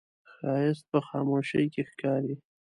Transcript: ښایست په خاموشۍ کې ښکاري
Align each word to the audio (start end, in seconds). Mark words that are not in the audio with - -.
ښایست 0.35 0.85
په 0.91 0.99
خاموشۍ 1.07 1.65
کې 1.73 1.81
ښکاري 1.89 2.35